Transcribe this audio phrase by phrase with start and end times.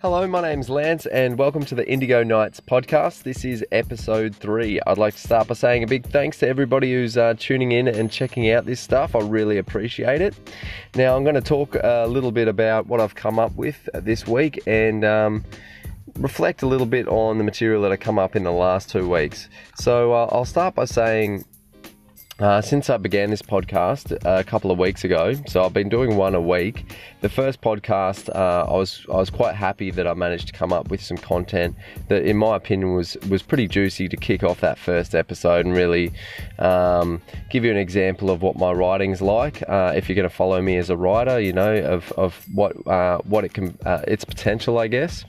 [0.00, 3.24] Hello, my name's Lance, and welcome to the Indigo Nights podcast.
[3.24, 4.78] This is episode three.
[4.86, 7.88] I'd like to start by saying a big thanks to everybody who's uh, tuning in
[7.88, 9.16] and checking out this stuff.
[9.16, 10.36] I really appreciate it.
[10.94, 14.24] Now, I'm going to talk a little bit about what I've come up with this
[14.24, 15.44] week and um,
[16.14, 19.10] reflect a little bit on the material that I come up in the last two
[19.10, 19.48] weeks.
[19.80, 21.44] So, uh, I'll start by saying
[22.38, 26.16] uh, since I began this podcast a couple of weeks ago, so I've been doing
[26.16, 26.94] one a week.
[27.20, 30.72] The first podcast, uh, I was I was quite happy that I managed to come
[30.72, 31.74] up with some content
[32.06, 35.74] that, in my opinion, was was pretty juicy to kick off that first episode and
[35.74, 36.12] really
[36.60, 39.68] um, give you an example of what my writing's like.
[39.68, 42.86] Uh, if you're going to follow me as a writer, you know of, of what
[42.86, 45.24] uh, what it can uh, its potential, I guess.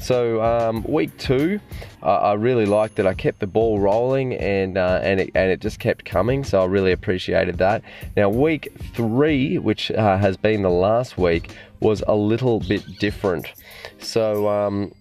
[0.00, 1.60] So um, week two,
[2.02, 5.60] I really liked that I kept the ball rolling and uh, and it, and it
[5.60, 7.82] just kept coming so I really appreciated that.
[8.16, 13.52] Now, week three, which uh, has been the last week, was a little bit different.
[13.98, 14.92] So, um,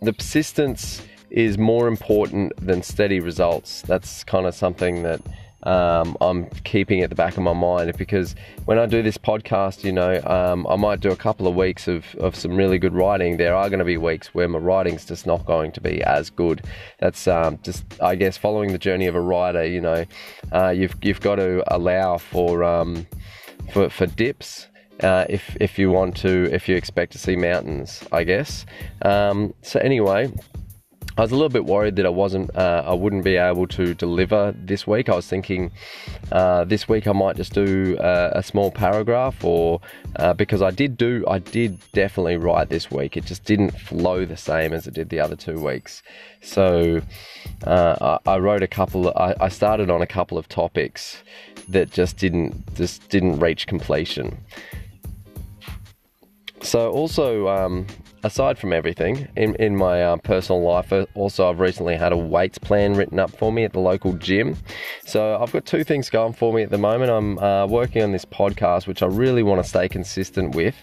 [0.00, 3.82] the persistence is more important than steady results.
[3.82, 5.20] That's kind of something that
[5.64, 9.82] um, I'm keeping at the back of my mind because when I do this podcast,
[9.82, 12.94] you know, um, I might do a couple of weeks of, of some really good
[12.94, 13.36] writing.
[13.36, 16.30] There are going to be weeks where my writing's just not going to be as
[16.30, 16.64] good.
[17.00, 19.66] That's um, just, I guess, following the journey of a writer.
[19.66, 20.04] You know,
[20.52, 23.06] uh, you've you've got to allow for um,
[23.72, 24.68] for for dips.
[25.02, 28.66] Uh, if if you want to, if you expect to see mountains, I guess.
[29.02, 30.32] Um, so anyway,
[31.18, 33.92] I was a little bit worried that I wasn't, uh, I wouldn't be able to
[33.92, 35.08] deliver this week.
[35.08, 35.72] I was thinking
[36.30, 39.80] uh, this week I might just do uh, a small paragraph, or
[40.14, 43.16] uh, because I did do, I did definitely write this week.
[43.16, 46.04] It just didn't flow the same as it did the other two weeks.
[46.40, 47.00] So
[47.66, 49.08] uh, I, I, wrote a couple.
[49.16, 51.24] I, I started on a couple of topics
[51.68, 54.38] that just didn't, just didn't reach completion.
[56.62, 57.48] So also.
[57.48, 57.88] Um,
[58.22, 62.16] aside from everything, in, in my uh, personal life, uh, also I've recently had a
[62.16, 64.56] weights plan written up for me at the local gym.
[65.04, 67.10] So I've got two things going for me at the moment.
[67.10, 70.76] I'm uh, working on this podcast, which I really want to stay consistent with.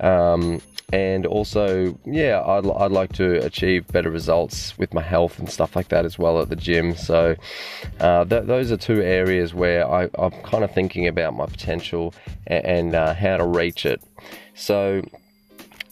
[0.00, 0.60] Um,
[0.92, 5.76] and also, yeah, I'd, I'd like to achieve better results with my health and stuff
[5.76, 6.96] like that as well at the gym.
[6.96, 7.36] So,
[8.00, 12.12] uh, th- those are two areas where I, am kind of thinking about my potential
[12.48, 14.02] and, and uh, how to reach it.
[14.54, 15.02] So,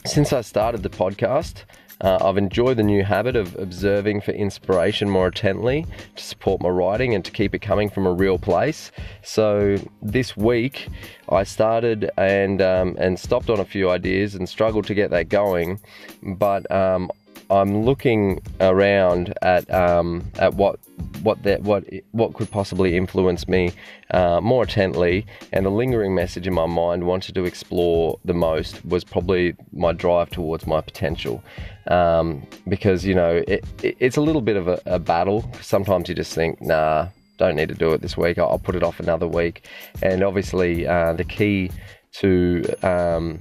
[0.08, 1.64] since I started the podcast,
[2.00, 5.84] uh, I've enjoyed the new habit of observing for inspiration more intently
[6.16, 8.90] to support my writing and to keep it coming from a real place.
[9.22, 10.88] So this week,
[11.28, 15.28] I started and um, and stopped on a few ideas and struggled to get that
[15.28, 15.80] going,
[16.22, 17.10] but um,
[17.50, 20.78] I'm looking around at um, at what
[21.22, 23.72] what that what what could possibly influence me
[24.10, 28.84] uh, more intently, and the lingering message in my mind wanted to explore the most
[28.84, 31.42] was probably my drive towards my potential,
[31.86, 35.50] um, because you know it, it, it's a little bit of a, a battle.
[35.60, 37.08] Sometimes you just think, nah,
[37.38, 38.38] don't need to do it this week.
[38.38, 39.66] I'll, I'll put it off another week,
[40.02, 41.70] and obviously uh, the key
[42.12, 43.40] to um,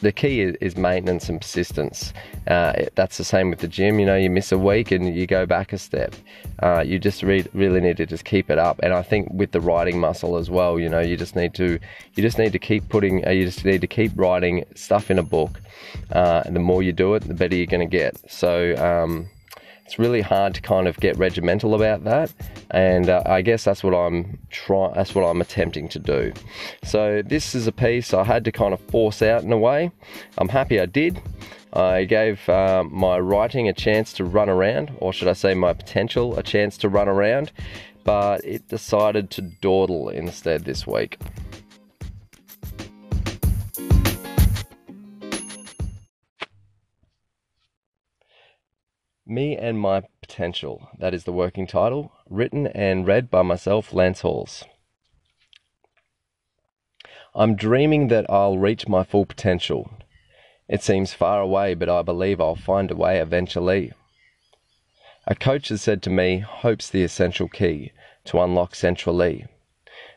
[0.00, 2.12] the key is, maintenance and persistence.
[2.46, 3.98] Uh, that's the same with the gym.
[3.98, 6.14] You know, you miss a week and you go back a step.
[6.62, 8.78] Uh, you just re- really need to just keep it up.
[8.82, 11.78] And I think with the writing muscle as well, you know, you just need to
[12.14, 13.26] you just need to keep putting.
[13.26, 15.60] Uh, you just need to keep writing stuff in a book.
[16.12, 18.30] Uh, and the more you do it, the better you're going to get.
[18.30, 18.76] So.
[18.76, 19.28] Um,
[19.88, 22.30] it's really hard to kind of get regimental about that,
[22.72, 24.92] and uh, I guess that's what I'm trying.
[24.92, 26.34] That's what I'm attempting to do.
[26.84, 29.90] So this is a piece I had to kind of force out in a way.
[30.36, 31.22] I'm happy I did.
[31.72, 35.72] I gave uh, my writing a chance to run around, or should I say, my
[35.72, 37.50] potential a chance to run around,
[38.04, 41.16] but it decided to dawdle instead this week.
[49.30, 50.88] Me and My Potential.
[50.98, 54.64] That is the working title, written and read by myself, Lance Halls.
[57.34, 59.90] I'm dreaming that I'll reach my full potential.
[60.66, 63.92] It seems far away, but I believe I'll find a way eventually.
[65.26, 67.92] A coach has said to me, Hope's the essential key
[68.24, 69.44] to unlock centrally.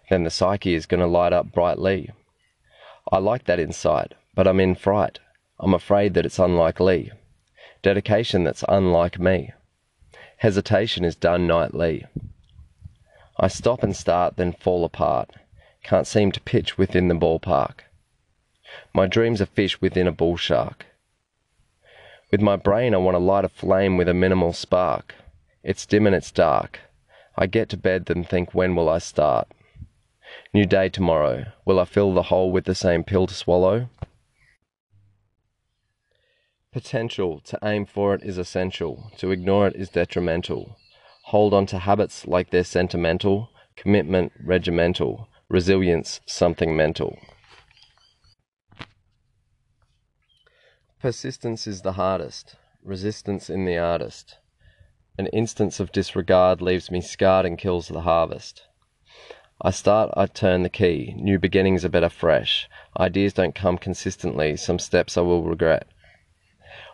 [0.09, 2.11] Then the psyche is going to light up brightly.
[3.11, 5.19] I like that insight, but I'm in fright.
[5.59, 7.11] I'm afraid that it's unlikely.
[7.81, 9.53] Dedication that's unlike me.
[10.37, 12.05] Hesitation is done nightly.
[13.39, 15.31] I stop and start, then fall apart.
[15.83, 17.81] Can't seem to pitch within the ballpark.
[18.93, 20.85] My dreams are fish within a bull shark.
[22.29, 25.15] With my brain, I want to light a flame with a minimal spark.
[25.63, 26.79] It's dim and it's dark.
[27.35, 29.47] I get to bed, then think, when will I start?
[30.53, 31.45] New day tomorrow.
[31.65, 33.89] Will I fill the hole with the same pill to swallow?
[36.71, 40.77] Potential to aim for it is essential, to ignore it is detrimental.
[41.25, 47.19] Hold on to habits like they're sentimental, commitment regimental, resilience something mental.
[51.01, 54.37] Persistence is the hardest, resistance in the artist.
[55.17, 58.61] An instance of disregard leaves me scarred and kills the harvest.
[59.61, 61.13] I start, I turn the key.
[61.17, 62.69] New beginnings are better fresh.
[62.97, 64.55] Ideas don't come consistently.
[64.55, 65.90] Some steps I will regret.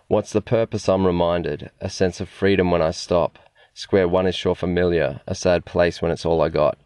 [0.08, 0.88] What's the purpose?
[0.88, 1.72] I'm reminded.
[1.80, 3.40] A sense of freedom when I stop.
[3.74, 5.22] Square one is sure familiar.
[5.28, 6.78] A sad place when it's all I got.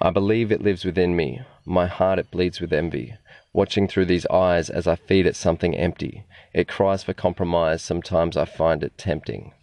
[0.00, 1.40] I believe it lives within me.
[1.64, 3.14] My heart it bleeds with envy
[3.56, 6.26] watching through these eyes as I feed it something empty.
[6.52, 9.54] It cries for compromise, sometimes I find it tempting.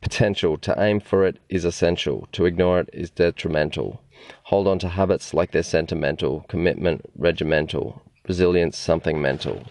[0.00, 0.58] Potential.
[0.58, 2.28] To aim for it is essential.
[2.32, 4.02] To ignore it is detrimental.
[4.44, 6.44] Hold on to habits like they're sentimental.
[6.48, 8.02] Commitment regimental.
[8.26, 9.64] Resilience something mental.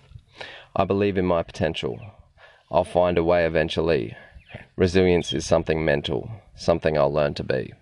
[0.76, 2.00] I believe in my potential.
[2.70, 4.16] I'll find a way eventually.
[4.76, 7.74] Resilience is something mental, something I'll learn to be.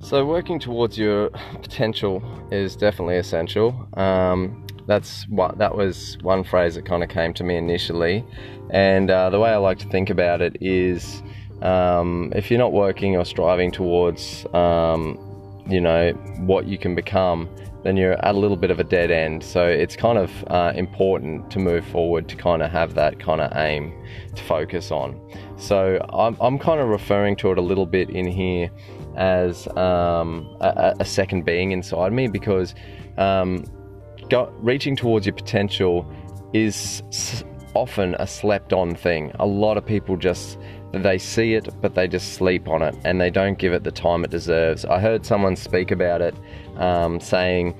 [0.00, 1.30] So working towards your
[1.62, 3.86] potential is definitely essential.
[3.94, 8.24] Um, that's what that was one phrase that kind of came to me initially,
[8.70, 11.22] and uh, the way I like to think about it is,
[11.62, 15.18] um, if you're not working or striving towards, um,
[15.68, 17.48] you know, what you can become,
[17.84, 19.44] then you're at a little bit of a dead end.
[19.44, 23.40] So it's kind of uh, important to move forward to kind of have that kind
[23.40, 23.92] of aim
[24.34, 25.20] to focus on.
[25.58, 28.70] So I'm, I'm kind of referring to it a little bit in here
[29.16, 32.74] as um, a, a, second being inside me because
[33.16, 33.64] um,
[34.28, 36.06] go, reaching towards your potential
[36.52, 37.02] is
[37.74, 39.32] often a slept on thing.
[39.38, 40.58] A lot of people just
[40.92, 43.92] they see it but they just sleep on it and they don't give it the
[43.92, 44.84] time it deserves.
[44.84, 46.34] I heard someone speak about it
[46.76, 47.74] um, saying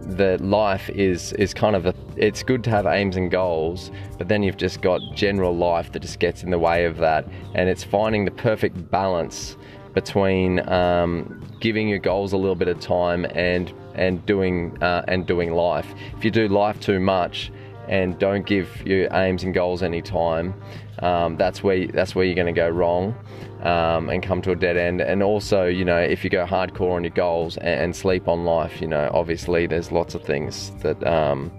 [0.00, 4.28] that life is is kind of a it's good to have aims and goals but
[4.28, 7.68] then you've just got general life that just gets in the way of that and
[7.68, 9.56] it's finding the perfect balance
[9.94, 15.26] between um, giving your goals a little bit of time and and doing uh, and
[15.26, 15.86] doing life.
[16.16, 17.52] If you do life too much
[17.88, 20.54] and don't give your aims and goals any time,
[21.00, 23.14] um, that's where that's where you're going to go wrong
[23.62, 25.00] um, and come to a dead end.
[25.00, 28.44] And also, you know, if you go hardcore on your goals and, and sleep on
[28.44, 31.50] life, you know, obviously there's lots of things that um,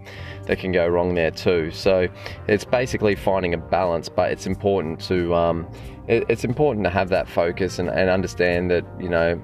[0.45, 1.71] that can go wrong there too.
[1.71, 2.07] So
[2.47, 5.67] it's basically finding a balance, but it's important to um,
[6.07, 9.35] it, it's important to have that focus and, and understand that you know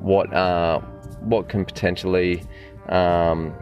[0.00, 0.80] what uh,
[1.22, 2.42] what can potentially
[2.88, 3.54] um,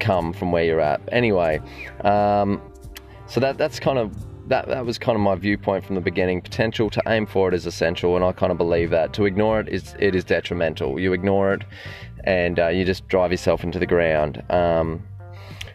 [0.00, 1.00] come from where you're at.
[1.12, 1.60] Anyway,
[2.02, 2.60] um,
[3.26, 4.14] so that that's kind of
[4.48, 6.40] that that was kind of my viewpoint from the beginning.
[6.40, 9.12] Potential to aim for it is essential, and I kind of believe that.
[9.14, 11.00] To ignore it is it is detrimental.
[11.00, 11.62] You ignore it,
[12.24, 14.42] and uh, you just drive yourself into the ground.
[14.50, 15.02] Um,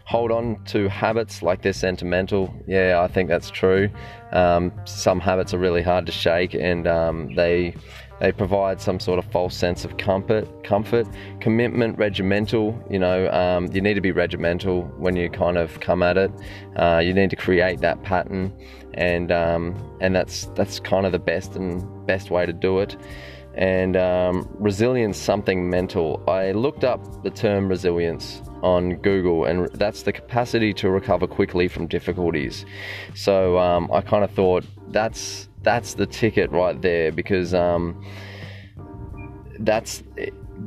[0.06, 2.54] hold on to habits like they're sentimental.
[2.68, 3.90] Yeah, I think that's true.
[4.32, 7.76] Um, some habits are really hard to shake, and um, they
[8.22, 10.64] they provide some sort of false sense of comfort.
[10.64, 11.08] Comfort,
[11.40, 12.80] commitment, regimental.
[12.88, 16.32] You know, um, you need to be regimental when you kind of come at it.
[16.76, 18.54] Uh, you need to create that pattern,
[18.94, 22.96] and um, and that's that's kind of the best and best way to do it
[23.54, 26.24] and um, resilience something mental.
[26.28, 31.68] I looked up the term resilience on Google, and that's the capacity to recover quickly
[31.68, 32.66] from difficulties.
[33.14, 38.04] So um, I kind of thought that's that's the ticket right there because um,
[39.60, 40.04] that's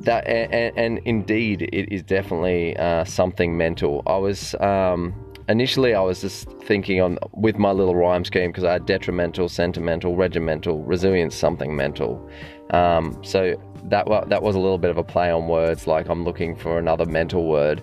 [0.03, 4.03] that, and, and, indeed it is definitely uh, something mental.
[4.07, 5.15] I was um,
[5.49, 9.49] initially I was just thinking on with my little rhyme scheme because I had detrimental,
[9.49, 12.29] sentimental, regimental, resilience, something mental.
[12.71, 16.25] Um, so that that was a little bit of a play on words, like I'm
[16.25, 17.83] looking for another mental word,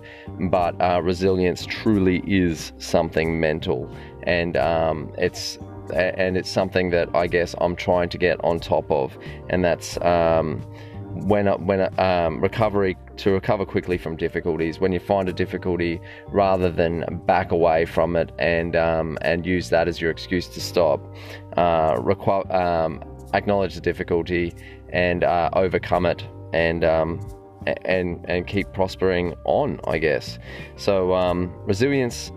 [0.49, 3.89] but uh, resilience truly is something mental,
[4.23, 5.59] and um, it's
[5.93, 9.17] and it's something that I guess I'm trying to get on top of,
[9.49, 9.99] and that's.
[10.01, 10.65] Um,
[11.13, 16.71] when when um, recovery to recover quickly from difficulties when you find a difficulty rather
[16.71, 21.01] than back away from it and um, and use that as your excuse to stop
[21.57, 24.53] uh, requ- um, acknowledge the difficulty
[24.93, 27.19] and uh, overcome it and um,
[27.85, 30.39] and and keep prospering on I guess
[30.77, 32.31] so um, resilience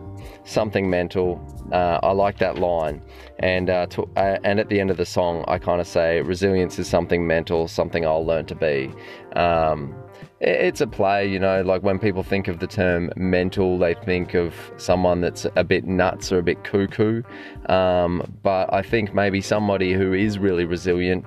[0.44, 1.40] something mental
[1.72, 3.02] uh, I like that line
[3.38, 6.20] and uh, to, uh, and at the end of the song I kind of say
[6.22, 8.92] resilience is something mental something I'll learn to be
[9.36, 9.94] um,
[10.40, 14.34] it's a play, you know, like when people think of the term mental, they think
[14.34, 17.22] of someone that's a bit nuts or a bit cuckoo.
[17.66, 21.24] Um, but I think maybe somebody who is really resilient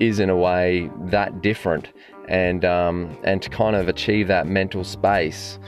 [0.00, 1.92] is in a way that different.
[2.28, 5.60] And, um, and to kind of achieve that mental space,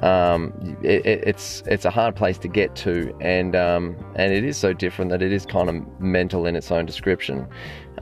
[0.00, 4.56] um, it, it's it's a hard place to get to, and um, and it is
[4.56, 7.46] so different that it is kind of mental in its own description,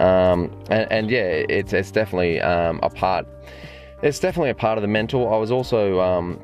[0.01, 3.27] um, and, and, yeah, it's it's definitely um, a part
[4.03, 5.33] it's definitely a part of the mental.
[5.33, 6.43] I was also um,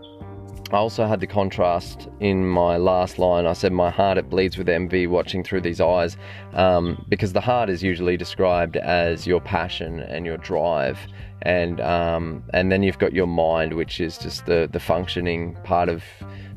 [0.71, 3.47] I also had the contrast in my last line.
[3.47, 6.19] I said, My heart, it bleeds with envy watching through these eyes.
[6.53, 10.99] Um, because the heart is usually described as your passion and your drive.
[11.43, 15.89] And, um, and then you've got your mind, which is just the, the functioning part
[15.89, 16.03] of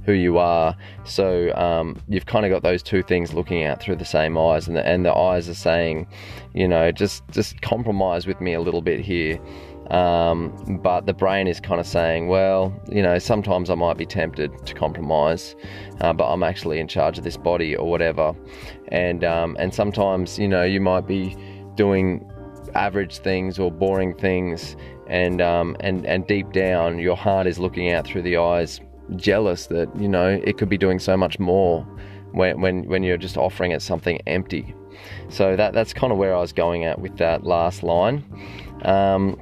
[0.03, 0.75] who you are.
[1.05, 4.67] So um, you've kind of got those two things looking out through the same eyes.
[4.67, 6.07] And the, and the eyes are saying,
[6.53, 9.39] you know, just, just compromise with me a little bit here.
[9.91, 14.05] Um, but the brain is kind of saying, well, you know, sometimes I might be
[14.05, 15.53] tempted to compromise,
[15.99, 18.33] uh, but I'm actually in charge of this body or whatever.
[18.87, 21.35] And um, and sometimes, you know, you might be
[21.75, 22.25] doing
[22.73, 27.91] average things or boring things, and um, and and deep down, your heart is looking
[27.91, 28.79] out through the eyes,
[29.17, 31.81] jealous that you know it could be doing so much more
[32.31, 34.73] when when when you're just offering it something empty.
[35.27, 38.23] So that that's kind of where I was going at with that last line.
[38.83, 39.41] Um,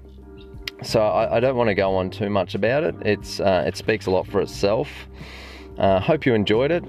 [0.82, 2.96] so I, I don't want to go on too much about it.
[3.02, 4.90] It's uh, it speaks a lot for itself.
[5.78, 6.84] Uh, hope you enjoyed it.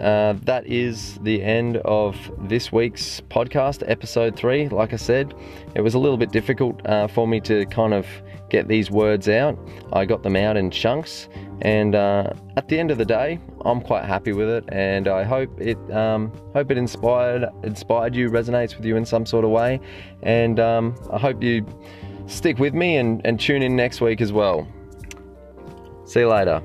[0.00, 2.16] Uh, that is the end of
[2.48, 4.68] this week's podcast, episode three.
[4.68, 5.32] Like I said,
[5.74, 8.06] it was a little bit difficult uh, for me to kind of
[8.50, 9.58] get these words out.
[9.92, 11.28] I got them out in chunks,
[11.62, 14.64] and uh, at the end of the day, I'm quite happy with it.
[14.68, 19.24] And I hope it um, hope it inspired inspired you, resonates with you in some
[19.24, 19.80] sort of way,
[20.22, 21.64] and um, I hope you
[22.26, 24.66] stick with me and, and tune in next week as well.
[26.04, 26.62] See you later.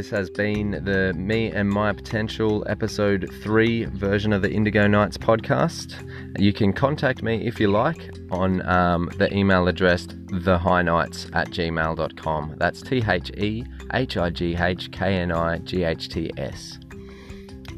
[0.00, 5.18] This has been the Me and My Potential episode 3 version of the Indigo Nights
[5.18, 5.94] podcast.
[6.40, 12.54] You can contact me if you like on um, the email address thehighknights at gmail.com.
[12.56, 16.78] That's T H E H I G H K N I G H T S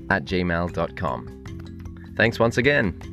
[0.08, 2.12] at gmail.com.
[2.16, 3.11] Thanks once again.